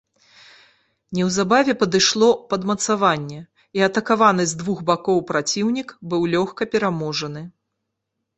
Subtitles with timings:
[1.17, 3.37] Неўзабаве падышло падмацаванне,
[3.81, 7.41] і атакаваны з двух бакоў праціўнік быў лёгка пераможаны.